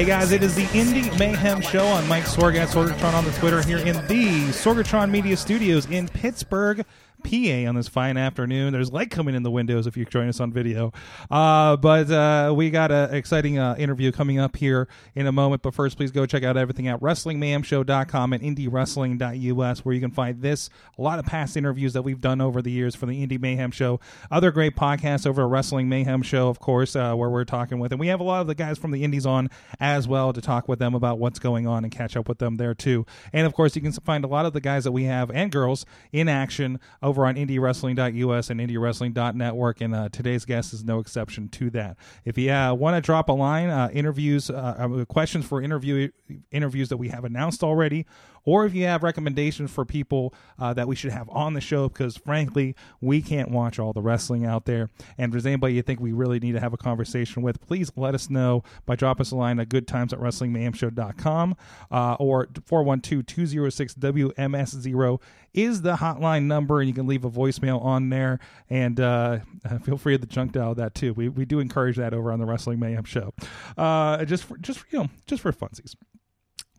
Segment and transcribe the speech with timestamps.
[0.00, 3.32] Hey guys, it is the Indy Mayhem Show on Mike Sorg at Sorgatron on the
[3.32, 6.86] Twitter here in the Sorgatron Media Studios in Pittsburgh.
[7.20, 8.72] PA on this fine afternoon.
[8.72, 10.92] There's light coming in the windows if you join us on video.
[11.30, 15.62] Uh, but uh, we got an exciting uh, interview coming up here in a moment.
[15.62, 20.42] But first, please go check out everything at WrestlingMayhemShow.com and IndyWrestling.us where you can find
[20.42, 23.38] this, a lot of past interviews that we've done over the years for the Indy
[23.38, 27.44] Mayhem Show, other great podcasts over at Wrestling Mayhem Show, of course, uh, where we're
[27.44, 27.92] talking with.
[27.92, 30.40] And we have a lot of the guys from the Indies on as well to
[30.40, 33.06] talk with them about what's going on and catch up with them there too.
[33.32, 35.50] And of course, you can find a lot of the guys that we have and
[35.50, 36.80] girls in action
[37.18, 39.80] on IndyWrestling.us and IndyWrestling.network.
[39.80, 41.96] And uh, today's guest is no exception to that.
[42.24, 46.10] If you uh, want to drop a line, uh, interviews, uh, uh, questions for interview
[46.50, 48.06] interviews that we have announced already,
[48.44, 51.88] or if you have recommendations for people uh, that we should have on the show,
[51.88, 54.90] because frankly, we can't watch all the wrestling out there.
[55.18, 57.90] And if there's anybody you think we really need to have a conversation with, please
[57.96, 61.56] let us know by dropping us a line at goodtimes at wrestlingmayhemshow.com
[61.90, 65.20] uh, or 412 206 WMS0
[65.52, 68.38] is the hotline number, and you can leave a voicemail on there.
[68.68, 69.40] And uh,
[69.82, 71.12] feel free to junk dial that too.
[71.12, 73.34] We, we do encourage that over on the Wrestling Mayhem Show,
[73.76, 75.94] uh, just for, just for, you know just for funsies.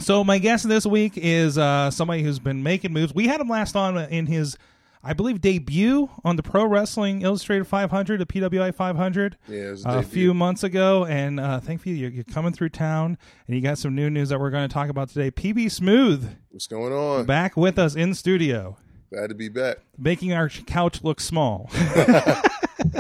[0.02, 3.14] So my guest this week is uh, somebody who's been making moves.
[3.14, 4.58] We had him last on in his,
[5.04, 9.86] I believe, debut on the Pro Wrestling Illustrated 500, the PWI 500, Yeah, it was
[9.86, 11.06] a few months ago.
[11.06, 14.40] And uh, thankfully, you're, you're coming through town, and you got some new news that
[14.40, 15.30] we're going to talk about today.
[15.30, 17.26] PB Smooth What's going on?
[17.26, 18.78] back with us in studio,
[19.14, 19.78] Glad to be back.
[19.98, 21.70] making our couch look small.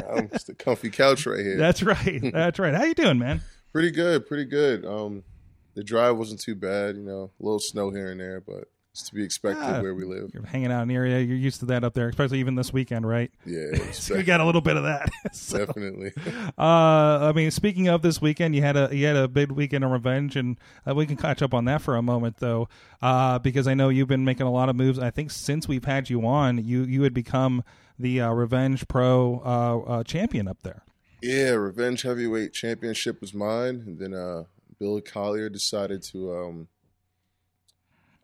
[0.07, 1.57] Um, it's the comfy couch right here.
[1.57, 2.21] That's right.
[2.31, 2.73] That's right.
[2.75, 3.41] How you doing, man?
[3.71, 4.85] pretty good, pretty good.
[4.85, 5.23] Um,
[5.75, 6.95] the drive wasn't too bad.
[6.95, 9.81] You know, a little snow here and there, but it's to be expected Ah.
[9.81, 10.31] where we live.
[10.33, 11.19] You're hanging out in the area.
[11.21, 13.31] You're used to that up there, especially even this weekend, right?
[13.45, 15.09] Yeah, So we got a little bit of that.
[15.33, 16.11] So- definitely.
[16.57, 19.83] Uh, I mean, speaking of this weekend, you had a you had a big weekend
[19.85, 22.67] of revenge, and uh, we can catch up on that for a moment, though,
[23.01, 24.99] uh, because I know you've been making a lot of moves.
[24.99, 27.63] I think since we've had you on, you you had become
[27.97, 30.83] the uh, Revenge Pro uh, uh, champion up there.
[31.21, 34.43] Yeah, Revenge Heavyweight Championship was mine, and then uh,
[34.81, 36.33] Bill Collier decided to.
[36.33, 36.67] Um,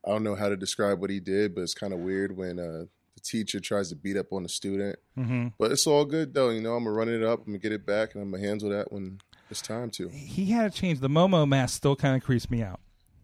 [0.03, 2.57] I don't know how to describe what he did, but it's kind of weird when
[2.57, 4.97] uh, the teacher tries to beat up on the student.
[5.15, 5.49] Mm-hmm.
[5.59, 6.49] But it's all good though.
[6.49, 7.41] You know, I'm gonna run it up.
[7.41, 9.19] I'm gonna get it back, and I'm gonna handle that when
[9.51, 10.09] it's time to.
[10.09, 11.75] He had to change the Momo mask.
[11.75, 12.79] Still kind of creeps me out.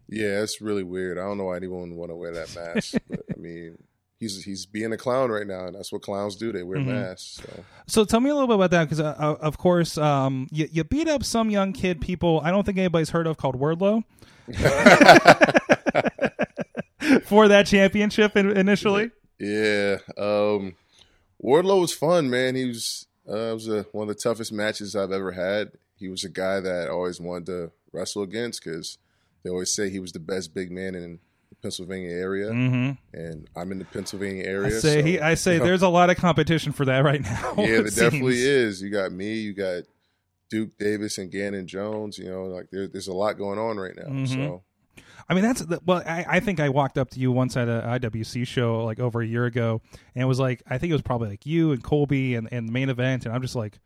[0.08, 1.18] Yeah, it's really weird.
[1.18, 3.78] I don't know why anyone would want to wear that mask, but I mean,
[4.20, 6.52] he's he's being a clown right now, and that's what clowns do.
[6.52, 6.86] They wear Mhm.
[6.86, 7.40] masks.
[7.42, 10.46] So So tell me a little bit about that, because uh, uh, of course, um,
[10.50, 12.40] you, you beat up some young kid people.
[12.44, 14.02] I don't think anybody's heard of called Wardlow.
[17.24, 20.74] For that championship initially, yeah, um,
[21.42, 22.54] Wardlow was fun, man.
[22.54, 25.72] He was uh, was a, one of the toughest matches I've ever had.
[25.96, 28.96] He was a guy that I always wanted to wrestle against because
[29.42, 31.18] they always say he was the best big man in
[31.64, 32.90] Pennsylvania area, mm-hmm.
[33.18, 34.66] and I'm in the Pennsylvania area.
[34.76, 36.98] I say so, he, I say you know, there's a lot of competition for that
[36.98, 37.54] right now.
[37.58, 38.82] yeah, it there definitely is.
[38.82, 39.84] You got me, you got
[40.50, 42.18] Duke Davis and Gannon Jones.
[42.18, 44.10] You know, like there, there's a lot going on right now.
[44.10, 44.28] Mhm.
[44.28, 44.62] So
[45.26, 46.02] I mean, that's the, well.
[46.04, 49.22] I, I think I walked up to you once at a IWC show like over
[49.22, 49.80] a year ago,
[50.14, 52.68] and it was like I think it was probably like you and Colby and, and
[52.68, 53.80] the main event, and I'm just like,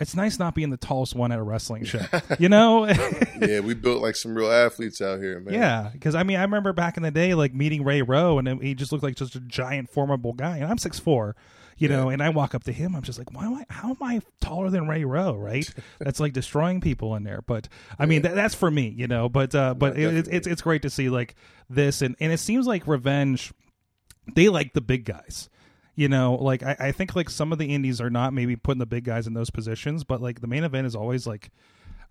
[0.00, 2.00] it's nice not being the tallest one at a wrestling show,
[2.38, 2.86] you know?
[3.40, 5.54] yeah, we built like some real athletes out here, man.
[5.54, 8.62] yeah, because I mean, I remember back in the day, like meeting Ray Rowe, and
[8.62, 11.36] he just looked like just a giant, formidable guy, and I'm six four.
[11.76, 12.94] You know, and I walk up to him.
[12.94, 13.64] I'm just like, why am I?
[13.70, 15.34] How am I taller than Ray Rowe?
[15.34, 15.66] Right?
[15.98, 17.40] That's like destroying people in there.
[17.46, 17.68] But
[17.98, 18.92] I mean, that, that's for me.
[18.94, 19.30] You know.
[19.30, 21.36] But uh, but Yeah, it, it's it's it's great to see like
[21.70, 23.54] this, and and it seems like Revenge,
[24.34, 25.48] they like the big guys.
[25.96, 28.78] You know, like I, I think like some of the indies are not maybe putting
[28.78, 31.50] the big guys in those positions, but like the main event is always like,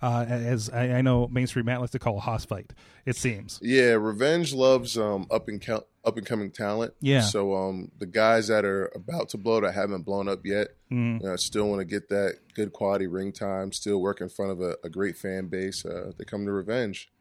[0.02, 2.72] uh, as I, I know Main Street Matt likes to call a hoss fight.
[3.06, 3.60] It seems.
[3.62, 6.94] Yeah, Revenge loves um, up and count, up and coming talent.
[7.02, 7.22] Yeah.
[7.22, 11.22] So um, the guys that are about to blow that haven't blown up yet, Mm.
[11.22, 14.52] you know, still want to get that good quality ring time, still work in front
[14.52, 15.86] of a, a great fan base.
[15.86, 17.12] Uh, they come to Revenge.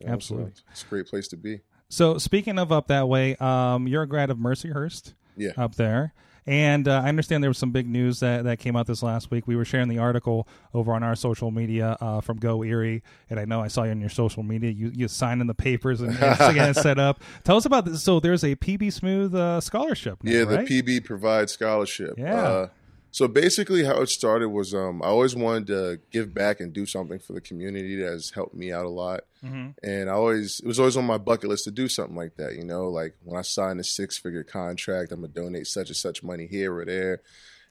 [0.00, 0.52] You know, so Absolutely.
[0.72, 1.60] it's a great place to be.
[1.88, 5.52] So speaking of up that way, um, you're a grad of Mercyhurst Yeah.
[5.56, 6.12] up there,
[6.46, 9.30] And uh, I understand there was some big news that, that came out this last
[9.30, 9.46] week.
[9.46, 13.40] We were sharing the article over on our social media uh, from Go Erie, and
[13.40, 14.70] I know I saw you on your social media.
[14.70, 17.20] You you signed in the papers and, and getting it set up.
[17.44, 18.02] Tell us about this.
[18.02, 20.22] So there's a PB Smooth uh, scholarship.
[20.22, 20.66] Now, Yeah, the right?
[20.68, 22.14] PB provides scholarship.
[22.18, 22.66] Yeah.
[23.14, 26.84] So basically, how it started was um, I always wanted to give back and do
[26.84, 29.20] something for the community that has helped me out a lot.
[29.44, 29.68] Mm-hmm.
[29.84, 32.56] And I always it was always on my bucket list to do something like that.
[32.56, 35.96] You know, like when I signed a six figure contract, I'm gonna donate such and
[35.96, 37.22] such money here or there.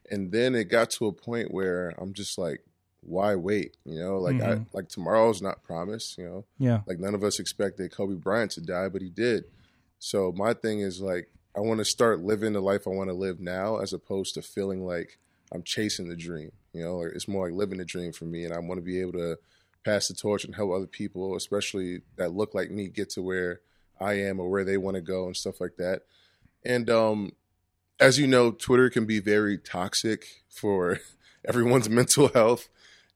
[0.10, 2.64] And then it got to a point where I'm just like,
[3.02, 3.76] why wait?
[3.84, 4.68] You know, like I Mhm.
[4.72, 6.18] like tomorrow's not promised.
[6.18, 6.84] You know, Yeah.
[6.88, 9.44] like none of us expected Kobe Bryant to die, but he did.
[10.00, 13.14] So my thing is like I want to start living the life I want to
[13.14, 15.20] live now, as opposed to feeling like
[15.54, 16.52] I'm chasing the dream.
[16.74, 19.00] You know, it's more like living the dream for me, and I want to be
[19.00, 19.38] able to
[19.86, 23.62] pass the torch and help other people, especially that look like me, get to where
[24.00, 26.02] I am or where they want to go and stuff like that.
[26.66, 27.34] And um,
[28.00, 31.00] as you know, Twitter can be very toxic for
[31.48, 32.70] everyone's mental health,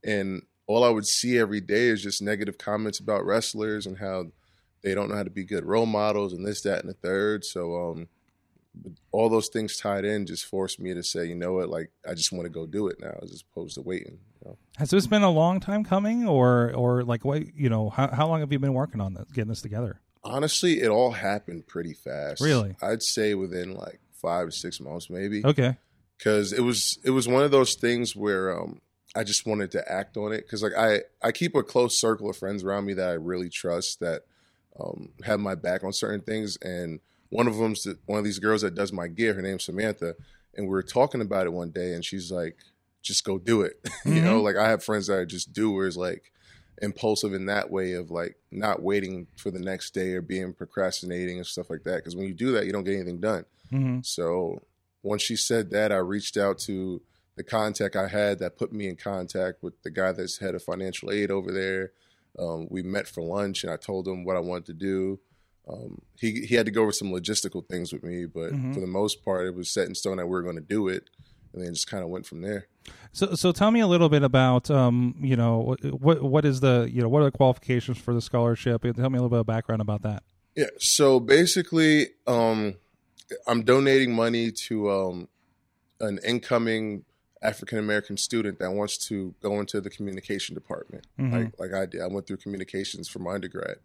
[0.03, 4.27] and all I would see every day is just negative comments about wrestlers and how
[4.83, 7.43] they don't know how to be good role models and this, that, and the third.
[7.45, 8.07] So, um,
[9.11, 12.13] all those things tied in just forced me to say, you know what, like I
[12.13, 14.19] just want to go do it now, as opposed to waiting.
[14.41, 14.57] You know?
[14.77, 17.89] Has this been a long time coming, or or like what you know?
[17.89, 19.99] How how long have you been working on this, getting this together?
[20.23, 22.41] Honestly, it all happened pretty fast.
[22.41, 22.75] Really?
[22.81, 25.45] I'd say within like five or six months, maybe.
[25.45, 25.77] Okay.
[26.17, 28.81] because it was it was one of those things where um,
[29.15, 32.29] I just wanted to act on it because like I I keep a close circle
[32.29, 34.23] of friends around me that I really trust that
[34.79, 38.39] um, have my back on certain things, and one of them's the, one of these
[38.39, 39.33] girls that does my gear.
[39.33, 40.15] Her name's Samantha,
[40.55, 42.57] and we were talking about it one day, and she's like,
[43.01, 44.41] "Just go do it," you know.
[44.41, 46.31] Like I have friends that are just doers, like
[46.81, 51.37] impulsive in that way of like not waiting for the next day or being procrastinating
[51.37, 51.95] and stuff like that.
[51.97, 53.45] Because when you do that, you don't get anything done.
[53.69, 54.61] hmm So
[55.03, 57.01] once she said that, I reached out to
[57.35, 60.63] the contact I had that put me in contact with the guy that's head of
[60.63, 61.91] financial aid over there.
[62.39, 65.19] Um, we met for lunch, and I told him what I wanted to do.
[65.69, 68.73] Um, he he had to go over some logistical things with me, but Mhm.
[68.73, 70.87] for the most part, it was set in stone that we were going to do
[70.87, 71.09] it,
[71.53, 72.67] and then just kind of went from there.
[73.11, 76.89] So so tell me a little bit about um you know what what is the
[76.91, 78.83] you know what are the qualifications for the scholarship?
[78.83, 80.23] Tell me a little bit of background about that.
[80.55, 80.69] Yeah.
[80.79, 82.75] So basically, um,
[83.45, 85.27] I'm donating money to um,
[85.99, 87.03] an incoming
[87.41, 91.31] African American student that wants to go into the communication department, Mhm.
[91.33, 92.01] like like I did.
[92.01, 93.77] I went through communications for my undergrad.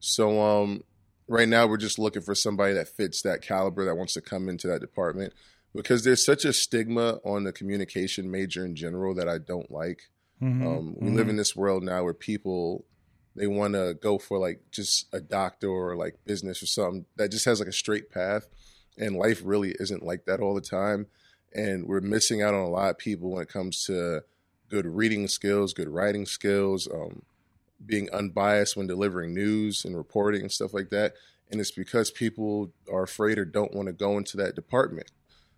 [0.00, 0.84] So um,
[1.28, 4.48] right now, we're just looking for somebody that fits that caliber that wants to come
[4.48, 5.32] into that department
[5.74, 10.10] because there's such a stigma on the communication major in general that I don't like.
[10.42, 10.66] Mhm.
[10.66, 11.14] Um, we Mhm.
[11.14, 12.84] live in this world now where people
[13.36, 17.30] they want to go for like just a doctor or like business or something that
[17.30, 18.48] just has like a straight path,
[18.96, 21.06] and life really isn't like that all the time.
[21.52, 24.24] And we're missing out on a lot of people when it comes to
[24.68, 27.22] good reading skills, good writing skills, um,
[27.84, 31.14] being unbiased when delivering news and reporting and stuff like that.
[31.50, 35.10] And it's because people are afraid or don't want to go into that department.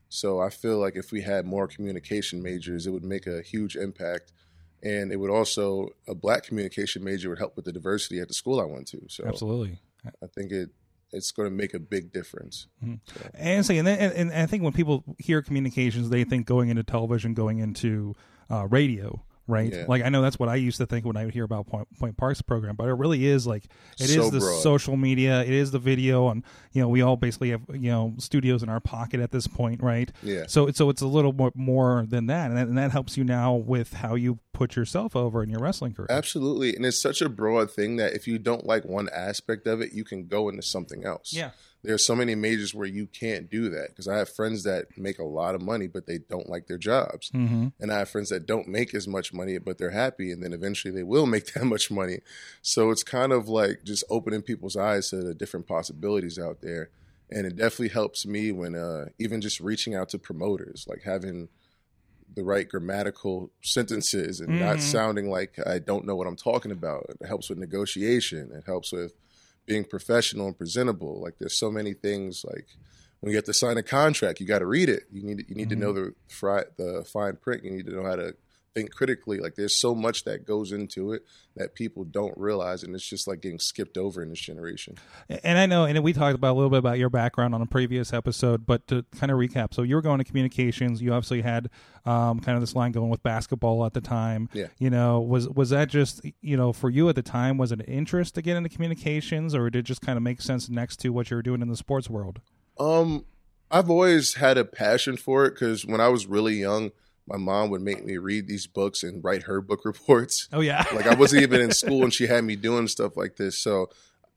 [0.08, 3.76] So I feel like if we had more communication majors, it would make a huge
[3.76, 4.32] impact.
[4.82, 8.34] And it would also a black communication major would help with the diversity at the
[8.34, 9.00] school I went to.
[9.08, 9.78] So Absolutely.
[10.04, 10.70] I think it
[11.12, 12.66] it's going to make a big difference.
[13.34, 16.68] And see, and, then, and, and I think when people hear communications, they think going
[16.68, 18.14] into television, going into
[18.50, 19.72] uh, radio, right?
[19.72, 19.84] Yeah.
[19.88, 21.88] Like I know that's what I used to think when I would hear about Point,
[21.98, 23.64] Point Park's program, but it really is like
[23.98, 24.62] it is So the broad.
[24.62, 26.42] social media, it is the video, and
[26.72, 29.82] you know we all basically have you know studios in our pocket at this point,
[29.82, 30.10] right?
[30.22, 30.44] Yeah.
[30.48, 33.16] So it's so it's a little more more than that, and that, and that helps
[33.16, 36.06] you now with how you put yourself over in your wrestling career.
[36.10, 36.76] Absolutely.
[36.76, 39.92] And it's such a broad thing that if you don't like one aspect of it,
[39.92, 41.32] you can go into something else.
[41.32, 41.50] Yeah.
[41.82, 45.18] There's so many majors where you can't do that because I have friends that make
[45.18, 47.30] a lot of money, but they don't like their jobs.
[47.30, 47.68] Mm-hmm.
[47.80, 50.30] And I have friends that don't make as much money, but they're happy.
[50.30, 52.18] And then eventually they will make that much money.
[52.60, 56.90] So it's kind of like just opening people's eyes to the different possibilities out there.
[57.30, 61.48] And it definitely helps me when uh, even just reaching out to promoters, like having
[62.34, 64.80] the right grammatical sentences and not Mhm.
[64.82, 67.06] sounding like I don't know what I'm talking about.
[67.20, 68.52] It helps with negotiation.
[68.52, 69.14] It helps with
[69.70, 71.20] being professional and presentable.
[71.20, 72.66] Like there's so many things like
[73.20, 75.04] when you have to sign a contract, you got to read it.
[75.12, 76.06] You need you need to know mm-hmm.
[76.06, 77.62] the fri- the fine print.
[77.62, 78.34] You need to know how to
[78.74, 79.38] think critically.
[79.38, 81.22] Like there's so much that goes into it
[81.56, 84.96] that people don't realize, and it's just like getting skipped over in this generation.
[85.42, 87.66] And I know, and we talked about a little bit about your background on a
[87.66, 91.02] previous episode, but to kind of recap, so you were going to communications.
[91.02, 91.68] You obviously had
[92.04, 94.48] um, kind of this line going with basketball at the time.
[94.52, 94.68] Yeah.
[94.78, 97.58] You know, was was that just you know for you at the time?
[97.58, 100.40] Was it an interest to get into communications, or did it just kind of make
[100.40, 102.40] sense next to what you were doing in the sports world?
[102.78, 103.26] Um,
[103.70, 106.90] I've always had a passion for it because when I was really young,
[107.30, 110.48] my mom would make me read these books and write her book reports.
[110.52, 110.84] Oh yeah.
[110.94, 113.58] like I wasn't even in school and she had me doing stuff like this.
[113.58, 113.88] So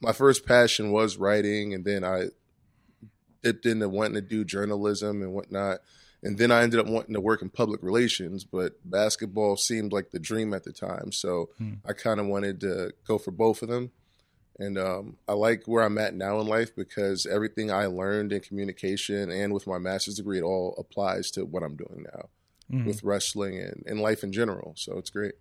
[0.02, 2.26] my first passion was writing, and then I
[3.42, 5.80] dipped into wanting to do journalism and whatnot.
[6.22, 10.12] And then I ended up wanting to work in public relations, but basketball seemed like
[10.12, 11.12] the dream at the time.
[11.12, 11.74] So Hmm.
[11.86, 13.92] I kind of wanted to go for both of them.
[14.60, 18.40] And um, I like where I'm at now in life because everything I learned in
[18.42, 22.30] communication and with my master's degree, it all applies to what I'm doing now
[22.72, 22.86] Mhm.
[22.86, 24.74] with wrestling and, and life in general.
[24.78, 25.34] So it's great.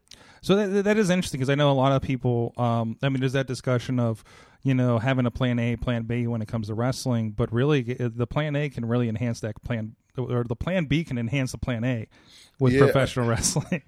[0.43, 2.53] So that, that is interesting because I know a lot of people.
[2.57, 4.25] Um, I mean, there's that discussion of
[4.63, 7.97] you know having a plan A, plan B when it comes to wrestling, but really
[7.99, 11.53] uh, the plan A can really enhance that plan, or the plan B can enhance
[11.53, 12.09] the plan A
[12.59, 12.81] with Yeah.
[12.81, 13.83] professional wrestling.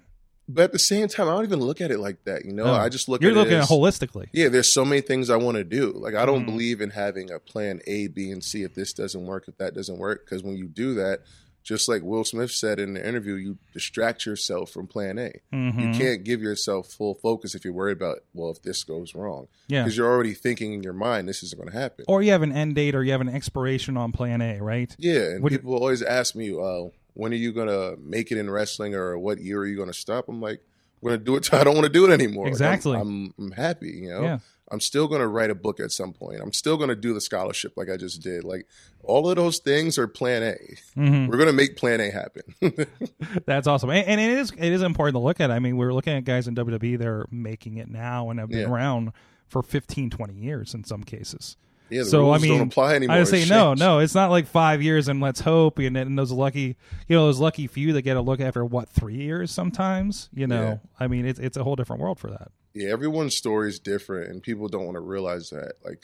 [0.47, 2.45] But at the same time, I don't even look at it like that.
[2.45, 2.73] You know, No.
[2.73, 4.27] I just look You're at looking it at as, holistically.
[4.31, 5.91] Yeah, there's so many things I want to do.
[5.91, 6.45] Like I don't Mhm.
[6.45, 9.73] believe in having a plan A, B, and C if this doesn't work, if that
[9.73, 10.23] doesn't work.
[10.23, 11.21] Because when you do that,
[11.65, 15.33] just like Will Smith said in the interview, you distract yourself from plan A.
[15.53, 15.81] Mhm.
[15.93, 19.47] You can't give yourself full focus if you're worried about, well, if this goes wrong.
[19.67, 19.83] Yeah.
[19.83, 22.05] Because you're already thinking in your mind this isn't going to happen.
[22.07, 24.95] Or you have an end date, or you have an expiration on plan A, right?
[24.99, 27.97] Yeah, and What do you- people always ask me, uh, when are you going to
[27.99, 30.29] make it in wrestling or what year are you going to stop?
[30.29, 30.61] I'm like,
[31.01, 32.45] I'm going to do it till I don't want to do it anymore.
[32.45, 32.97] Like, I'm- Exactly.
[32.97, 34.21] I'm, I'm, happy, you know?
[34.23, 34.39] Yeah.
[34.71, 36.41] I'm still going to write a book at some point.
[36.41, 38.43] I'm still going to do the scholarship like I just did.
[38.43, 38.65] Like
[39.03, 40.99] all of those things are plan A.
[40.99, 41.27] Mhm.
[41.29, 42.43] We're going to make plan A happen.
[43.45, 45.51] That's awesome, and, and it is it is important to look at.
[45.51, 48.49] I mean, we're looking at guys in WWE that are making it now and have
[48.49, 48.69] been Yeah.
[48.69, 49.11] around
[49.47, 51.55] for 15, 20 years in some cases.
[51.91, 53.15] yeah, the so rules I mean, don't apply anymore.
[53.15, 53.79] I would It's say no, changed.
[53.81, 53.99] no.
[53.99, 55.77] It's not like five years and let's hope.
[55.77, 56.75] And, and those lucky,
[57.07, 60.27] you know, those lucky few that get a look after what three years sometimes.
[60.33, 60.77] You know, Yeah.
[60.99, 62.51] I mean, it's it's a whole different world for that.
[62.75, 65.75] Yeah, everyone's story is different, and people don't want to realize that.
[65.83, 66.03] Like,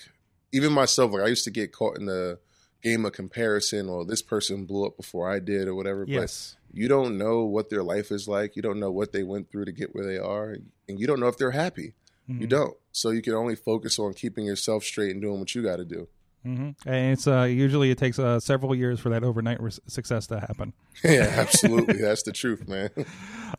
[0.52, 2.40] even myself, like I used to get caught in the
[2.82, 3.90] game of comparison.
[3.90, 6.06] or this person blew up before I did, or whatever.
[6.08, 6.56] Yes.
[6.72, 8.56] But you don't know what their life is like.
[8.56, 10.56] You don't know what they went through to get where they are,
[10.88, 11.94] and you don't know if they're happy.
[12.30, 12.42] Mm-hmm.
[12.42, 12.78] You don't.
[12.94, 15.86] So you can only focus on keeping yourself straight and doing what you got to
[15.86, 16.08] do.
[16.44, 20.28] Hmm And it's uh, usually it takes uh, several years for that overnight res- success
[20.28, 20.74] to happen.
[21.04, 22.00] yeah, absolutely.
[22.00, 22.90] That's the truth, man.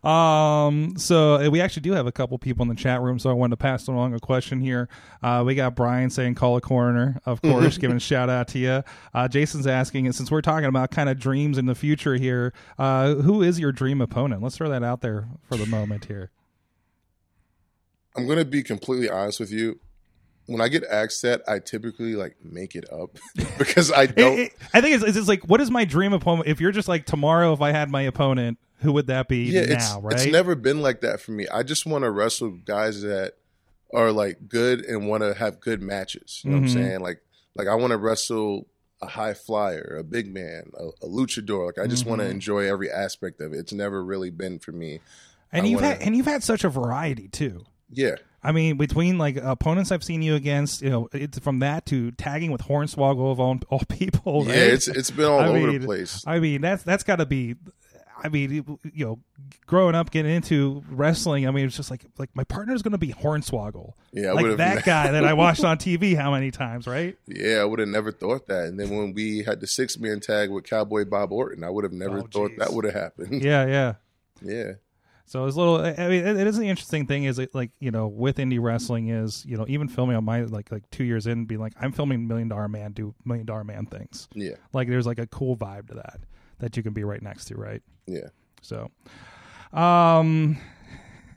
[0.03, 3.33] Um, so we actually do have a couple people in the chat room, so I
[3.33, 4.89] wanted to pass along a question here.
[5.21, 8.59] Uh, we got Brian saying call a coroner, of course, giving a shout out to
[8.59, 8.83] you.
[9.13, 12.53] Uh, Jason's asking, and since we're talking about kind of dreams in the future here,
[12.77, 14.41] uh, who is your dream opponent?
[14.41, 16.31] Let's throw that out there for the moment here.
[18.17, 19.79] I'm gonna be completely honest with you.
[20.45, 23.17] When I get asked that, I typically like make it up
[23.57, 24.39] because I don't.
[24.39, 26.47] it- I think it's, it's just like, what is my dream opponent?
[26.47, 29.65] If you're just like tomorrow, if I had my opponent, who would that be yeah,
[29.65, 29.73] now?
[29.75, 30.13] it's right?
[30.15, 31.47] it's never been like that for me.
[31.47, 33.33] I just want to wrestle guys that
[33.93, 36.41] are like good and want to have good matches.
[36.43, 36.61] You know Mhm.
[36.61, 36.99] what I'm saying?
[36.99, 37.21] Like
[37.55, 38.67] like I want to wrestle
[39.01, 41.67] a high flyer, a big man, a, a luchador.
[41.67, 43.57] Like I just want to enjoy every aspect of it.
[43.59, 44.99] It's never really been for me.
[45.53, 47.63] and I you've wanna- had and you've had such a variety too.
[47.89, 51.85] Yeah, I mean, between like opponents I've seen you against, you know, it's from that
[51.87, 54.45] to tagging with Hornswoggle of all, all people.
[54.47, 54.53] yeah.
[54.55, 56.23] It's it's been all I over mean, the place.
[56.27, 57.55] I mean, that's that's got to be.
[58.25, 59.19] I mean, you know,
[59.65, 61.45] growing up, getting into wrestling.
[61.45, 64.57] I mean, it's just like like my partner's going to be Hornswoggle, Yeah, I like
[64.57, 66.15] that guy that I watched on TV.
[66.15, 67.17] How many times, right?
[67.27, 68.65] Yeah, I would have never thought that.
[68.65, 71.83] And then when we had the six man tag with Cowboy Bob Orton, I would
[71.83, 72.57] have never Oh, thought jeez.
[72.59, 73.41] that would have happened.
[73.43, 73.93] Yeah, yeah.
[74.41, 74.71] yeah.
[75.33, 75.77] So it's a little.
[75.83, 79.07] I mean, it is the interesting thing is it like you know with indie wrestling
[79.09, 81.91] is you know even filming on my like like two years in being like I'm
[81.91, 84.27] filming Million Dollar Man do Million Dollar Man things.
[84.35, 84.57] Yeah.
[84.73, 86.19] Like there's like a cool vibe to that
[86.59, 87.81] that you can be right next to, right?
[88.05, 88.27] Yeah.
[88.61, 88.91] So,
[89.75, 90.57] um,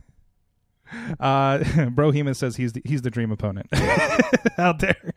[1.19, 3.69] uh, Bro Heman says he's the, he's the dream opponent
[4.59, 5.15] out there.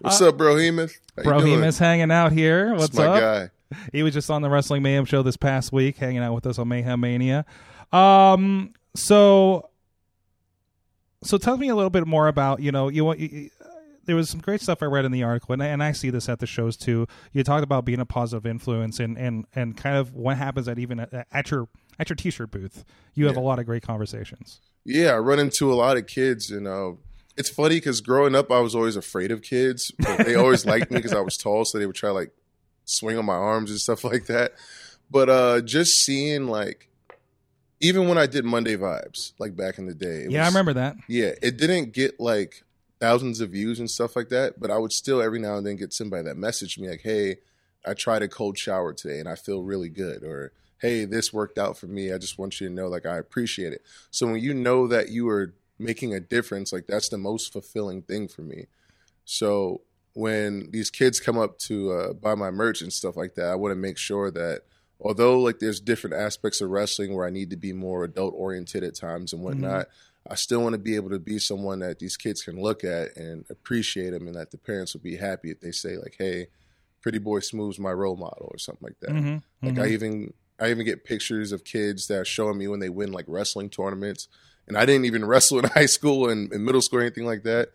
[0.00, 0.96] What's up, Bro Hemoth?
[1.16, 1.54] How you Bro doing?
[1.54, 2.72] Heman's hanging out here.
[2.76, 3.20] What's my up?
[3.20, 3.50] guy.
[3.92, 6.58] He was just on the Wrestling Mayhem show this past week, hanging out with us
[6.58, 7.44] on Mayhem Mania.
[7.92, 9.68] Um, so,
[11.22, 13.12] so tell me a little bit more about you know you.
[13.14, 13.50] you
[14.06, 16.10] there was some great stuff I read in the article, and I, and I see
[16.10, 17.06] this at the shows too.
[17.32, 20.78] You talked about being a positive influence, and and and kind of what happens at
[20.78, 22.84] even at, at your at your t-shirt booth.
[23.14, 23.40] You have Yeah.
[23.40, 24.60] a lot of great conversations.
[24.84, 26.92] Yeah, I run into a lot of kids, and uh,
[27.38, 29.90] it's funny because growing up, I was always afraid of kids.
[29.98, 32.30] But they always liked me because I was tall, so they would try like
[32.84, 34.52] swing on my arms and stuff like that.
[35.10, 36.88] But uh, just seeing like,
[37.80, 40.96] even when I did Monday Vibes, like back in the day, yeah, I remember that.
[41.08, 42.62] Yeah, it didn't get like
[43.00, 45.76] thousands of views and stuff like that, but I would still every now and then
[45.76, 47.36] get somebody that messaged me like, "Hey,
[47.84, 51.58] I tried a cold shower today and I feel really good," or "Hey, this worked
[51.58, 52.12] out for me.
[52.12, 55.10] I just want you to know like I appreciate it." So when you know that
[55.10, 58.66] you are making a difference, like that's the most fulfilling thing for me.
[59.24, 59.82] So
[60.14, 63.54] when these kids come up to uh, buy my merch and stuff like that, I
[63.56, 64.62] want to make sure that
[65.00, 68.84] although like there's different aspects of wrestling where I need to be more adult oriented
[68.84, 69.88] at times and whatnot,
[70.28, 73.16] I still want to be able to be someone that these kids can look at
[73.16, 76.46] and appreciate them, and that the parents will be happy if they say like, "Hey,
[77.02, 79.10] Pretty Boy Smooth's my role model" or something like that.
[79.10, 79.82] Mhm, Like mhm.
[79.82, 83.12] I even I even get pictures of kids that are showing me when they win
[83.12, 84.28] like wrestling tournaments,
[84.68, 87.42] and I didn't even wrestle in high school and, and middle school or anything like
[87.42, 87.70] that.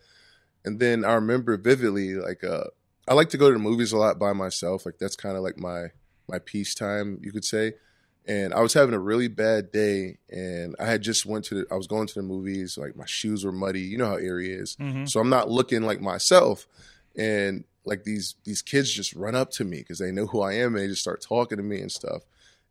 [0.64, 2.64] And then I remember vividly, like uh,
[3.08, 4.84] I like to go to the movies a lot by myself.
[4.86, 5.88] Like that's kind of like my
[6.28, 7.74] my peace time, you could say.
[8.26, 11.66] And I was having a really bad day, and I had just went to the,
[11.70, 12.76] I was going to the movies.
[12.76, 13.80] Like my shoes were muddy.
[13.80, 15.08] You know how Erie is, Mhm.
[15.08, 16.66] so I'm not looking like myself.
[17.16, 20.52] And like these these kids just run up to me because they know who I
[20.54, 22.22] am, and they just start talking to me and stuff.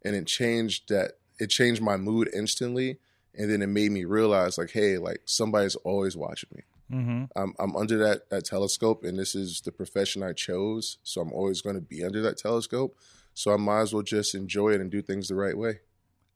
[0.05, 2.99] And it changed that it changed my mood instantly,
[3.33, 6.61] and then it made me realize like, hey, like somebody's always watching me.
[6.91, 7.29] Mhm.
[7.35, 11.31] I'm I'm under that that telescope, and this is the profession I chose, so I'm
[11.31, 12.97] always going to be under that telescope.
[13.33, 15.79] So I might as well just enjoy it and do things the right way.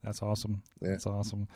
[0.04, 0.62] That's awesome.
[0.82, 0.92] Yeah.
[0.92, 1.48] That's awesome.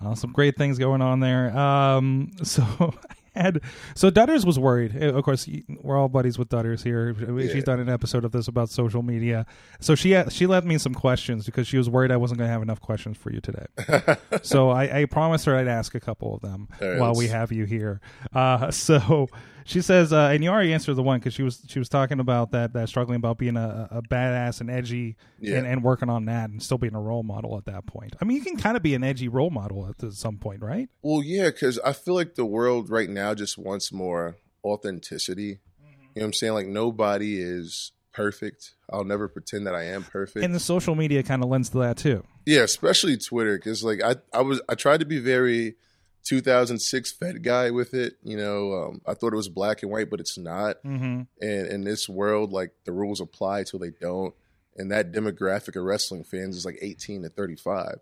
[0.00, 1.56] Uh, some great things going on there.
[1.56, 2.94] Um, so
[3.34, 3.60] had
[3.94, 4.94] so Dutters was worried.
[5.00, 5.48] Uh, Of course,
[5.82, 7.14] we're all buddies with Dutters here.
[7.40, 7.60] She's Yeah.
[7.62, 9.46] done an episode of this about social media.
[9.80, 12.48] So she had, she left me some questions because she was worried I wasn't going
[12.48, 13.66] to have enough questions for you today.
[14.42, 17.32] so I, I promised her I'd ask a couple of them right, while we let's-
[17.32, 18.00] have you here.
[18.34, 19.28] Uh, so
[19.64, 22.20] she says, uh, and you already answered the one because she was she was talking
[22.20, 25.58] about that that struggling about being a, a badass and edgy Yeah.
[25.58, 28.14] and, and working on that and still being a role model at that point.
[28.20, 30.88] I mean, you can kind of be an edgy role model at some point, right?
[31.02, 35.58] Well, yeah, because I feel like the world right now just wants more authenticity.
[36.14, 36.52] You know what I'm saying?
[36.54, 38.74] Like nobody is perfect.
[38.92, 40.44] I'll never pretend that I am perfect.
[40.44, 42.24] And the social media kind of lends to that too.
[42.44, 45.76] Yeah, especially Twitter, because like I, I was, I tried to be very
[46.24, 48.14] 2006 Fed guy with it.
[48.22, 50.82] You know, um, I thought it was black and white, but it's not.
[50.84, 51.22] Mm-hmm.
[51.40, 54.34] And in this world, like the rules apply till they don't.
[54.76, 57.98] And that demographic of wrestling fans is like 18 to 35.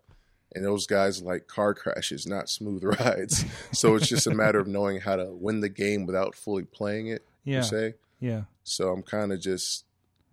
[0.53, 3.45] And those guys like car crashes, not smooth rides.
[3.71, 7.07] so it's just a matter of knowing how to win the game without fully playing
[7.07, 7.95] it, Yeah, se.
[8.19, 8.43] yeah.
[8.63, 9.85] So I'm kind of just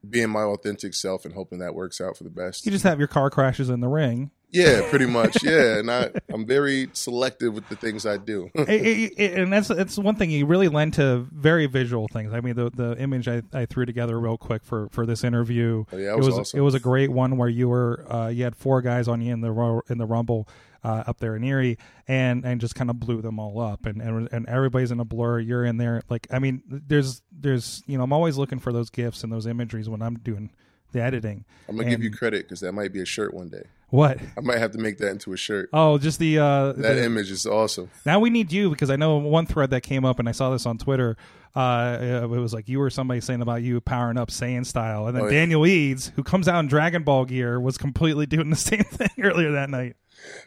[0.09, 2.64] being my authentic self and hoping that works out for the best.
[2.66, 4.31] You just have your car crashes in the ring.
[4.51, 5.43] Yeah, pretty much.
[5.43, 8.51] Yeah, and I I'm very selective with the things I do.
[8.55, 12.33] It- it- it- and that's that's one thing you really lend to very visual things.
[12.33, 15.85] I mean, the the image I, I threw together real quick for, for this interview.
[15.93, 16.59] Oh, yeah, it was awesome.
[16.59, 19.33] it was a great one where you were uh, you had four guys on you
[19.33, 20.49] in the in the rumble
[20.85, 24.01] uh, up there in Erie and and just kind of blew them all up and,
[24.01, 25.41] and and everybody's in a blur.
[25.41, 28.89] You're in there like I mean, there's there's you know I'm always looking for those
[28.89, 30.51] gifts and those imageries when I'm doing
[30.92, 31.44] the editing.
[31.68, 33.64] I'm gonna give you credit because that might be a shirt one day.
[33.90, 34.18] What?
[34.37, 35.70] I might have to make that into a shirt.
[35.72, 37.90] Oh, just the uh, That the- image is awesome.
[38.05, 40.51] Now we need you because I know one thread that came up, and I saw
[40.51, 41.16] this on Twitter.
[41.57, 45.16] Uh, it was like you or somebody saying about you powering up Saiyan style, and
[45.16, 45.33] then Oh, yeah.
[45.33, 49.09] Daniel Eads, who comes out in Dragon Ball gear, was completely doing the same thing
[49.22, 49.96] earlier that night.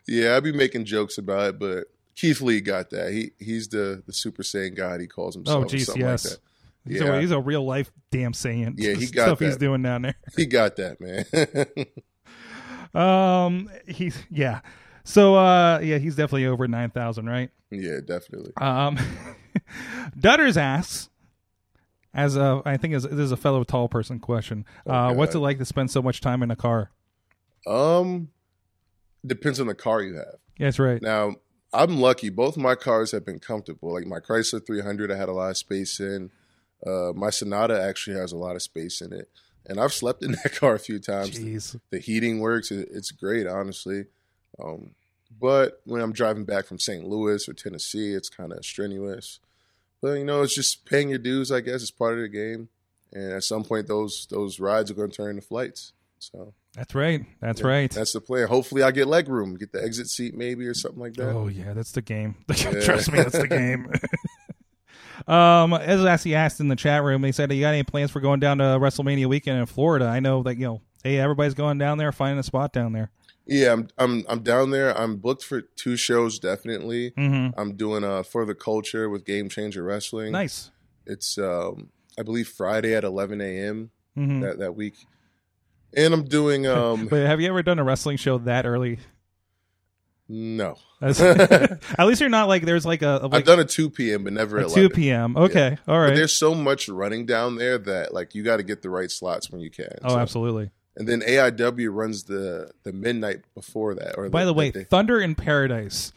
[0.08, 3.12] Yeah, I'd be making jokes about it, but Keith Lee got that.
[3.12, 5.02] He he's the the Super Saiyan God.
[5.02, 5.66] He calls himself.
[5.66, 5.88] Oh, yes.
[5.90, 5.98] Like
[6.34, 6.38] that.
[6.88, 7.16] He's, Yeah.
[7.16, 8.74] a, he's a real life damn Saiyan.
[8.78, 10.16] Yeah, he got stuff he's doing down there.
[10.36, 11.26] He got that, man.
[12.94, 14.60] Um, he's yeah.
[15.06, 17.50] So uh, yeah, he's definitely over nine thousand, right?
[17.70, 18.52] yeah, definitely.
[18.58, 18.98] Um,
[20.20, 21.10] Dutters asks,
[22.14, 24.66] as a I think as, this is a fellow tall person question.
[24.86, 25.16] uh, God.
[25.18, 26.92] what's it like to spend so much time in a car?
[27.66, 28.28] Um,
[29.26, 30.36] depends on the car you have.
[30.58, 31.02] Yeah, that's right.
[31.02, 31.36] Now,
[31.74, 32.30] I'm lucky.
[32.30, 33.94] Both my cars have been comfortable.
[33.94, 36.32] Like my Chrysler 300, I had a lot of space in.
[36.86, 39.30] Uh, my Sonata actually has a lot of space in it,
[39.66, 41.38] and I've slept in that car a few times.
[41.38, 41.80] Jeez.
[41.90, 42.72] The heating works.
[42.72, 44.06] It, it's great, honestly.
[44.62, 44.92] Um,
[45.40, 47.06] but when I'm driving back from St.
[47.06, 49.40] Louis or Tennessee, it's kind of strenuous.
[50.02, 51.52] But you know, it's just paying your dues.
[51.52, 52.70] I guess it's part of the game.
[53.14, 55.94] And at some point, those those rides are going to turn into flights.
[56.20, 57.26] So That's right.
[57.40, 57.92] That's yeah, right.
[57.92, 58.48] That's the plan.
[58.48, 61.32] Hopefully, I get leg room, get the exit seat maybe or something like that.
[61.32, 62.36] Oh yeah, that's the game.
[62.52, 63.92] Trust me, that's the game.
[65.28, 68.20] um, as actually asked in the chat room, they said, "You got any plans for
[68.20, 71.78] going down to WrestleMania weekend in Florida?" I know that you know, hey, everybody's going
[71.78, 73.12] down there, finding a spot down there.
[73.46, 74.98] Yeah, I'm I'm I'm down there.
[74.98, 77.12] I'm booked for two shows definitely.
[77.12, 77.60] Mm-hmm.
[77.60, 80.32] I'm doing uh for the culture with Game Changer Wrestling.
[80.32, 80.72] Nice.
[81.06, 83.92] It's um I believe Friday at 11 a.m.
[84.18, 84.42] Mm-hmm.
[84.42, 84.96] that that week,
[85.96, 89.00] and I'm doing um But have you ever done a wrestling show that early?
[90.34, 90.78] No.
[91.02, 94.24] At least you're not like there's like a I've like done a 2 p.m.
[94.24, 94.96] but never a at two 11.
[94.96, 95.36] p.m.
[95.38, 96.16] Okay, all But right.
[96.16, 99.50] there's so much running down there that like you got to get the right slots
[99.52, 99.98] when you can.
[100.04, 100.72] Oh, So- absolutely.
[100.96, 104.16] And then AIW runs the the midnight before that.
[104.18, 104.84] Or By the way, that day.
[104.86, 106.12] Thunder in Paradise.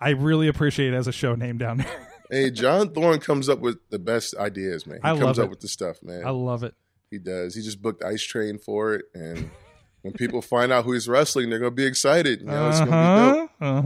[0.00, 2.06] I really appreciate it as a show name down there.
[2.32, 4.98] Hey, John Thorne comes up with the best ideas, man.
[5.02, 5.50] He I comes love up it.
[5.50, 6.22] with the stuff, man.
[6.24, 6.74] I love it.
[7.10, 7.56] He does.
[7.56, 9.50] He just booked Ice Train for it, and
[10.02, 12.40] when people find out who he's wrestling, they're gonna be excited.
[12.40, 13.64] You know, it's Uh gonna huh.
[13.64, 13.82] Uh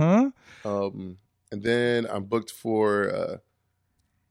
[0.65, 0.87] huh.
[0.87, 1.19] Um,
[1.53, 3.37] and then I'm booked for uh,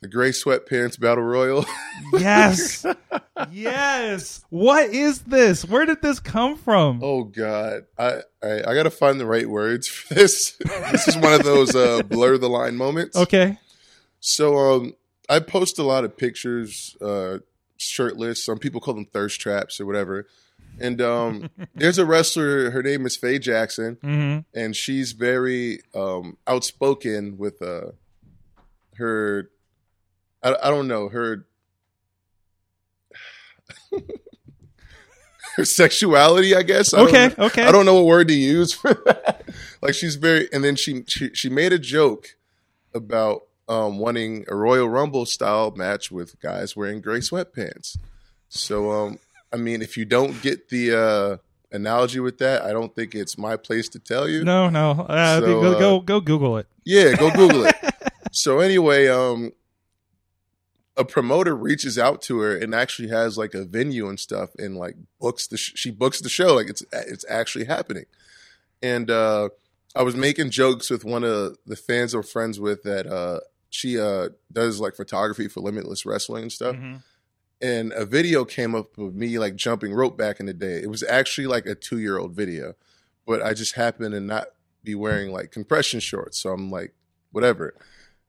[0.02, 1.66] the Gray Sweatpants Battle Royal.
[2.14, 2.86] Yes.
[3.52, 4.44] yes.
[4.50, 5.64] What is this?
[5.66, 7.00] Where did this come from?
[7.04, 10.54] oh God, I, I I gotta find the right words for this.
[10.92, 13.16] this is one of those uh, blur the line moments.
[13.18, 13.58] Okay.
[14.20, 14.96] So um,
[15.30, 17.40] I post a lot of pictures, uh,
[17.78, 18.44] shirtless.
[18.44, 20.28] Some people call them thirst traps or whatever.
[20.80, 22.72] And um, there's a wrestler.
[22.72, 24.40] Her name is Faye Jackson, Mm-hmm.
[24.60, 27.92] and she's very um, outspoken with uh,
[28.96, 29.50] her.
[30.42, 31.46] I, I don't know her.
[35.56, 36.94] her sexuality, I guess.
[36.94, 37.42] I don't Okay.
[37.44, 37.64] Okay.
[37.66, 39.44] I don't know what word to use for that.
[39.82, 42.30] like she's very, and then she she she made a joke
[42.94, 47.98] about um, wanting a Royal Rumble style match with guys wearing gray sweatpants.
[48.50, 49.20] So, um,
[49.54, 51.38] I mean, if you don't get the uh,
[51.76, 54.44] analogy with that, I don't think it's my place to tell you.
[54.44, 54.92] No, no.
[54.92, 56.68] Uh, So, go, uh, go go Google it.
[56.84, 57.76] Yeah, go Google it.
[58.32, 59.52] so anyway, um,
[60.96, 64.76] a promoter reaches out to her and actually has like a venue and stuff, and
[64.78, 68.06] like books the sh- she books the show like it's it's actually happening.
[68.82, 69.50] And uh,
[69.96, 73.40] I was making jokes with one of the fans I'm friends with that uh,
[73.70, 76.76] she uh, does like photography for Limitless Wrestling and stuff.
[76.76, 77.02] Mhm.
[77.64, 80.82] And a video came up of me like jumping rope back in the day.
[80.84, 82.74] It was actually like a two year old video,
[83.26, 84.48] but I just happened to not
[84.84, 86.42] be wearing like compression shorts.
[86.42, 86.94] So I'm like,
[87.32, 87.74] whatever.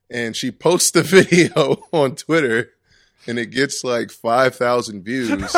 [0.08, 2.70] And she posts the video on Twitter
[3.26, 5.56] and it gets like 5,000 views.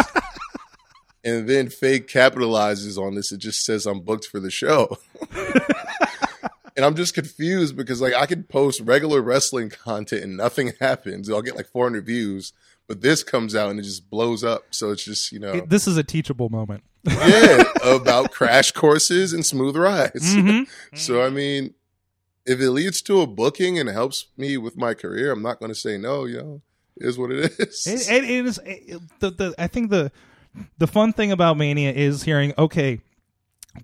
[1.25, 3.31] and then Faye capitalizes on this.
[3.31, 4.97] It just says I'm booked for the show.
[6.77, 11.29] and I'm just confused because like I could post regular wrestling content and nothing happens.
[11.29, 12.55] I'll get like 400 views,
[12.89, 14.65] but this comes out and it just blows up.
[14.71, 16.83] So it's just, you know, It- this is a teachable moment.
[17.05, 20.35] yeah, about crash courses and smooth rides.
[20.35, 20.67] Mhm.
[20.95, 21.75] So I mean,
[22.45, 25.71] if it leads to a booking and helps me with my career, I'm not going
[25.71, 26.25] to say no.
[26.27, 26.63] You know,
[26.97, 27.87] it is what it is.
[27.87, 30.11] It, it is it, the, the I think the
[30.79, 33.01] the fun thing about Mania is hearing okay,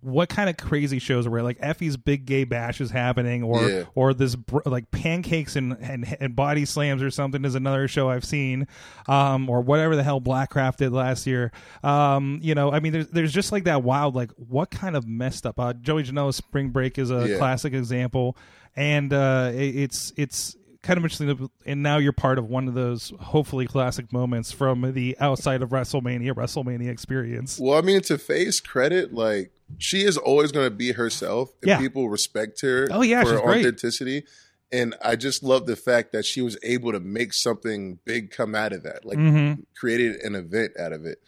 [0.00, 3.68] what kind of crazy shows are where like Effy's big gay bash is happening, or
[3.68, 3.84] Yeah.
[3.94, 8.08] or this br- like pancakes and, and and body slams or something is another show
[8.08, 8.66] I've seen,
[9.08, 11.52] um, or whatever the hell Blackcraft did last year.
[11.82, 15.06] Um, you know, I mean, there's there's just like that wild like what kind of
[15.06, 15.58] messed up.
[15.60, 17.36] Uh, Joey Janela's Spring Break is a Yeah.
[17.38, 18.36] classic example,
[18.76, 21.48] and uh, it, it's it's kind of interesting.
[21.64, 25.70] And now you're part of one of those hopefully classic moments from the outside of
[25.70, 27.58] WrestleMania WrestleMania experience.
[27.58, 31.68] well, I mean, to Faye's credit, like she is always going to be herself, and
[31.70, 31.78] Yeah.
[31.78, 32.88] people respect her.
[32.90, 33.60] Oh, yeah, for she's her great.
[33.60, 34.24] authenticity.
[34.70, 38.54] And I just love the fact that she was able to make something big come
[38.54, 39.64] out of that, like Mhm.
[39.76, 41.18] created an event out of it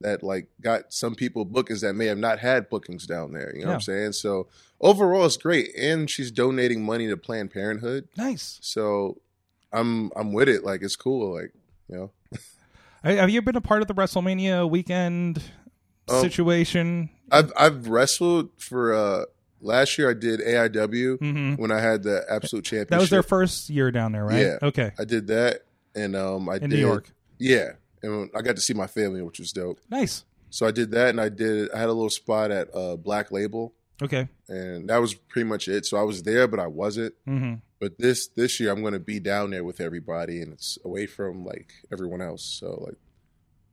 [0.00, 3.54] that like got some people bookings that may have not had bookings down there.
[3.54, 4.12] You know what I'm saying?
[4.12, 4.48] So
[4.80, 8.08] overall, it's great, and she's donating money to Planned Parenthood.
[8.16, 8.58] Nice.
[8.62, 9.20] So
[9.72, 10.64] I'm I'm with it.
[10.64, 11.34] Like it's cool.
[11.34, 11.52] Like
[11.88, 12.10] you know,
[13.04, 15.42] Have you been a part of the WrestleMania weekend
[16.08, 17.10] Um, situation?
[17.30, 19.24] I've I've wrestled for uh
[19.60, 20.10] last year.
[20.10, 22.88] I did AIW hmm when I had the absolute championship.
[22.90, 24.40] That was their first year down there, right?
[24.42, 24.58] Yeah.
[24.62, 24.92] Okay.
[24.98, 25.62] I did that,
[25.94, 27.10] and um I In did New York.
[27.38, 27.72] Yeah,
[28.04, 29.80] and I got to see my family, which was dope.
[29.90, 30.24] Nice.
[30.50, 31.70] So I did that, and I did.
[31.72, 34.28] I had a little spot at uh, Black Label, Okay.
[34.48, 35.84] and that was pretty much it.
[35.86, 37.14] So I was there, but I wasn't.
[37.26, 40.78] hmm But this this year, I'm going to be down there with everybody, and it's
[40.84, 42.44] away from like everyone else.
[42.44, 42.98] So like,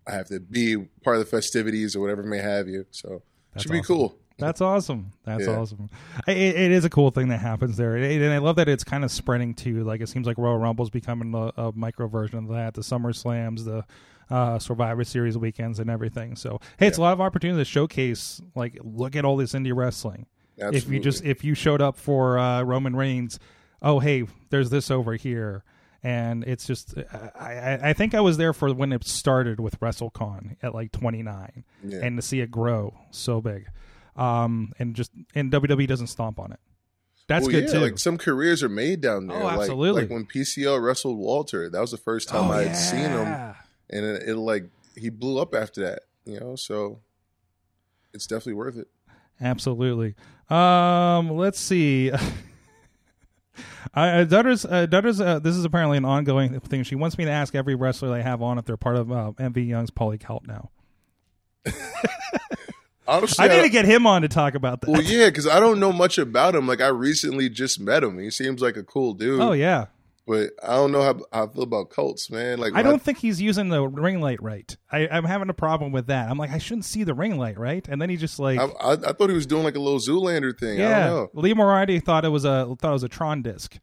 [0.08, 2.86] I have to be part of the festivities or whatever may have you.
[2.92, 3.22] So
[3.54, 3.96] That's should be awesome.
[3.96, 4.18] cool.
[4.40, 5.12] That's awesome.
[5.24, 5.58] That's Yeah.
[5.60, 5.90] awesome.
[6.28, 8.84] It, it is a cool thing that happens there, It- and I love that it's
[8.84, 12.40] kind of spreading to like it seems like Royal Rumble's becoming a, a micro version
[12.40, 12.74] of that.
[12.74, 13.86] The Summer Slams, the
[14.32, 16.36] uh, Survivor Series weekends, and everything.
[16.36, 18.42] So hey, it's a lot of opportunity to showcase.
[18.56, 20.26] Like, look at all this indie wrestling.
[20.60, 20.78] Absolutely.
[20.78, 23.40] If you just if you showed up for uh, Roman Reigns,
[23.82, 25.64] oh hey, there's this over here.
[26.04, 29.80] And it's just, I, I, I think I was there for when it started with
[29.80, 32.00] WrestleCon at like 29 Yeah.
[32.02, 33.68] and to see it grow so big
[34.16, 36.60] um and just and WWE doesn't stomp on it.
[37.28, 37.80] That's well, good yeah, too.
[37.80, 39.38] like some careers are made down there.
[39.38, 40.02] Oh, Like- absolutely.
[40.02, 43.28] Like, when PCL wrestled Walter, that was the first time Oh, I had seen him,
[43.28, 43.54] yeah.
[43.92, 46.00] And it, it like he blew up after that.
[46.26, 47.00] You know, so
[48.14, 48.88] it's definitely worth it.
[49.42, 50.16] Absolutely.
[50.50, 52.12] Um, let's see.
[53.94, 56.84] I, uh, Dutters, uh, Dutters, uh, this is apparently an ongoing thing.
[56.84, 59.32] She wants me to ask every wrestler they have on if they're part of uh,
[59.38, 60.70] MV Young's Poly Cult now.
[63.08, 64.90] Honestly, I need I- to get him on to talk about that.
[64.90, 66.68] Well, yeah, because I don't know much about him.
[66.68, 68.20] Like I recently just met him.
[68.20, 69.42] He seems like a cool dude.
[69.42, 69.88] oh yeah,
[70.32, 72.58] but I don't know how, how I feel about Colts, man.
[72.58, 74.78] Like I don't think he's using the ring light right.
[74.90, 76.30] I, I'm having a problem with that.
[76.30, 77.86] I'm like, I shouldn't see the ring light, right?
[77.86, 80.00] And then he just like, I, I, I thought he was doing like a little
[80.00, 80.80] Zoolander thing.
[80.80, 81.08] I yeah.
[81.08, 81.42] don't know.
[81.42, 83.78] Lee Moriarty thought it was a thought it was a Tron disc.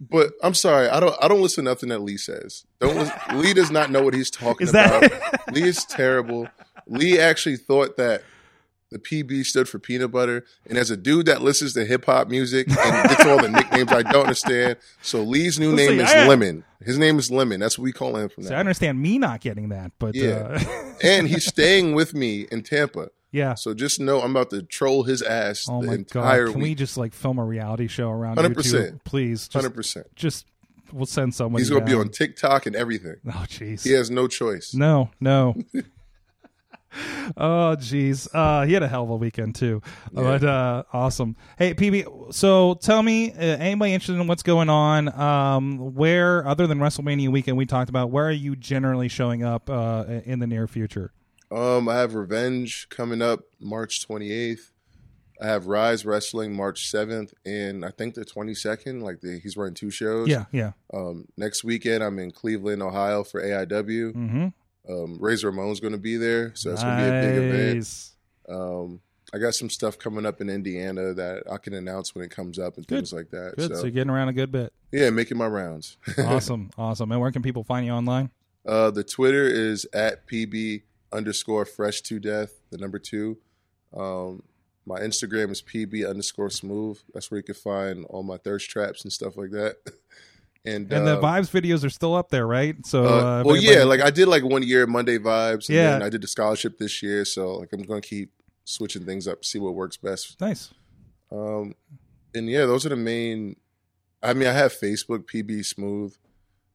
[0.00, 2.66] But I'm sorry, I don't I don't listen to nothing that Lee says.
[2.80, 5.52] Don't listen, Lee does not know what he's talking Is that- about.
[5.54, 6.48] Lee is terrible.
[6.88, 8.24] Lee actually thought that
[8.92, 12.28] the PB stood for peanut butter, and as a dude that listens to hip hop
[12.28, 16.10] music and gets all the nicknames I don't understand, so Lee's new name see, is
[16.10, 16.64] I- Lemon.
[16.84, 17.60] His name is Lemon.
[17.60, 18.56] That's what we call him from So now.
[18.56, 20.58] I understand me not getting that, but Yeah.
[20.60, 23.10] uh, and he's staying with me in Tampa.
[23.30, 23.54] yeah.
[23.54, 26.52] So just know I'm about to troll his ass Oh the my entire god!
[26.54, 28.54] Can we just like film a reality show around 100%.
[28.56, 29.48] YouTube, please?
[29.52, 30.06] Hundred percent.
[30.16, 30.44] just
[30.92, 31.60] we'll send someone.
[31.60, 33.14] He's gonna be on TikTok and everything.
[33.28, 33.84] Oh jeez.
[33.84, 34.74] He has no choice.
[34.74, 35.54] No, no.
[37.36, 38.28] oh jeez.
[38.32, 39.82] Uh he had a hell of a weekend too.
[40.12, 41.36] But uh awesome.
[41.58, 46.66] Hey PB, so tell me uh, anybody interested in what's going on um where other
[46.66, 50.46] than WrestleMania weekend we talked about, where are you generally showing up uh in the
[50.46, 51.12] near future?
[51.50, 54.70] Um, I have Revenge coming up March 28th.
[55.40, 59.02] I have Ryse Wrestling March 7th, and I think the 22nd.
[59.02, 60.28] Like the, he's running two shows.
[60.28, 60.72] Yeah, yeah.
[60.94, 64.12] Um, next weekend I'm in Cleveland, Ohio for AIW.
[64.14, 64.52] Mhm.
[64.88, 68.08] Um, Razor Ramon's going to be there, so that's going to be a big event.
[68.48, 69.00] Um,
[69.34, 72.58] I got some stuff coming up in Indiana that I can announce when it comes
[72.58, 72.96] up and Good.
[72.96, 73.54] things like that.
[73.56, 73.68] Good.
[73.70, 74.72] So, So you're getting around a good bit.
[74.90, 75.96] yeah, making my rounds.
[76.18, 76.70] Awesome.
[76.76, 77.10] awesome.
[77.12, 78.30] And where can people find you online?
[78.66, 83.38] Uh, the Twitter is at pb underscore fresh to death, the number two.
[83.96, 84.42] Um,
[84.84, 86.98] my Instagram is pb underscore smooth.
[87.14, 89.76] That's where you can find all my thirst traps and stuff like that.
[90.64, 92.76] And, And the uh, vibes videos are still up there, right?
[92.86, 95.90] So, uh, uh, well, yeah, like I did like one year Monday vibes, and Yeah.
[95.92, 97.24] then I did the scholarship this year.
[97.24, 98.30] So like I'm going to keep
[98.64, 100.40] switching things up, see what works best.
[100.40, 100.70] nice.
[101.32, 101.74] Um,
[102.34, 103.56] and yeah, those are the main.
[104.22, 106.14] I mean, I have Facebook PB Smooth,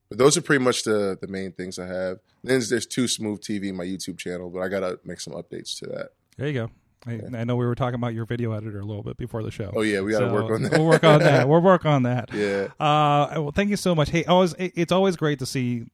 [0.09, 2.17] but those are pretty much the the main things I have.
[2.43, 5.85] Then there's two Smooth TV, my YouTube channel, but I gotta make some updates to
[5.87, 6.09] that.
[6.37, 6.69] There you go.
[7.05, 9.51] I, I know we were talking about your video editor a little bit before the
[9.51, 9.71] show.
[9.75, 10.71] Oh yeah, we gotta So, work on that.
[10.71, 11.47] We'll work on that.
[11.47, 12.29] We'll work on that.
[12.33, 14.09] yeah, Uh, well, thank you so much.
[14.09, 15.85] Hey, always it's always great to see.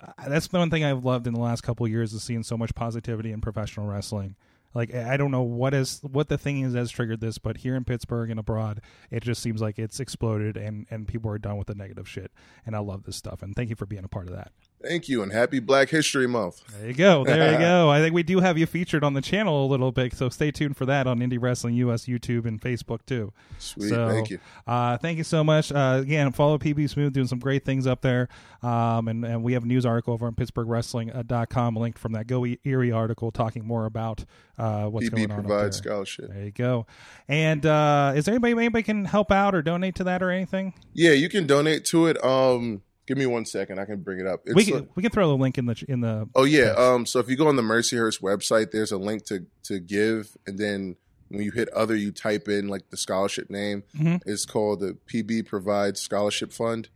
[0.00, 2.42] uh, That's the one thing I've loved in the last couple of years is seeing
[2.42, 4.34] so much positivity in professional wrestling.
[4.74, 7.58] Like I I don't know what is what the thing is that's triggered this, but
[7.58, 11.38] here in Pittsburgh and abroad, it just seems like it's exploded and and people are
[11.38, 12.30] done with the negative shit.
[12.66, 13.42] And I love this stuff.
[13.42, 14.52] And thank you for being a part of that.
[14.82, 16.62] Thank you, and happy Black History Month.
[16.78, 17.24] There you go.
[17.24, 17.90] There you go.
[17.96, 20.50] I think we do have you featured on the channel a little bit, so stay
[20.50, 23.32] tuned for that on Indie Wrestling US YouTube and Facebook too.
[23.58, 24.38] Sweet, So, thank you.
[24.66, 25.72] Uh, thank you so much.
[25.72, 28.28] Uh, again, follow PB Smooth doing some great things up there.
[28.62, 32.46] Um, and, and we have a news article over on PittsburghWrestling.com linked from that Go
[32.64, 34.24] Erie article talking more about
[34.58, 35.28] uh, what's PB going on.
[35.28, 35.44] there.
[35.44, 36.30] provides scholarship.
[36.30, 36.86] There you go.
[37.28, 40.74] And uh, is there anybody anybody can help out or donate to that or anything?
[40.94, 42.22] Yeah, you can donate to it.
[42.24, 44.42] Um, give me one second, I can bring it up.
[44.46, 46.28] It's we a- can we can throw the link in the in the.
[46.34, 46.72] Oh yeah.
[46.76, 47.06] Um.
[47.06, 50.58] So if you go on the Mercyhurst website, there's a link to to give, and
[50.58, 50.96] then
[51.28, 53.82] when you hit other, you type in like the scholarship name.
[53.98, 54.20] Mhm.
[54.26, 56.88] It's called the PB Provides Scholarship Fund.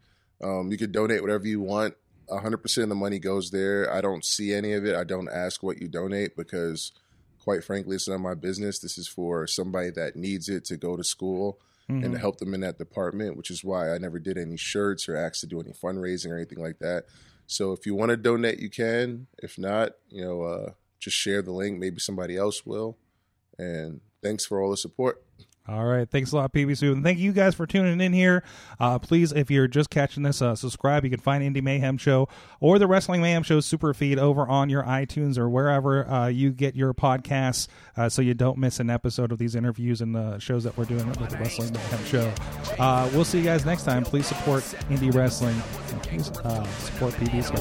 [0.42, 0.70] Um.
[0.70, 1.94] You can donate whatever you want.
[2.31, 3.92] hundred percent of the money goes there.
[3.92, 4.94] I don't see any of it.
[4.94, 6.92] I don't ask what you donate because,
[7.42, 8.79] quite frankly, it's none of my business.
[8.79, 11.59] This is for somebody that needs it to go to school
[11.90, 15.09] and to help them in that department, which is why I never did any shirts
[15.09, 17.05] or asked to do any fundraising or anything like that.
[17.46, 19.26] So if you want to donate, you can.
[19.42, 21.79] If not, you know, uh, just share the link.
[21.79, 22.96] Maybe somebody else will.
[23.59, 25.22] And thanks for all the support.
[25.68, 26.09] All right.
[26.09, 26.96] Thanks a lot, PB Smooth.
[26.96, 28.42] And thank you guys for tuning in here.
[28.81, 31.05] Uh, please, if you're just catching this, uh, subscribe.
[31.05, 34.68] You can find Indy Mayhem Show or the Wrestling Mayhem Show super feed over on
[34.68, 38.90] your iTunes or wherever uh, you get your podcasts uh, so you don't miss an
[38.90, 42.33] episode of these interviews and the shows that we're doing with the Wrestling Mayhem Show.
[42.79, 44.03] Uh, we'll see you guys next time.
[44.03, 45.61] Please support indie wrestling.
[45.90, 47.61] And please uh, support PB Smooth.